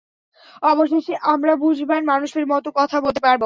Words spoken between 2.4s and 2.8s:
মতো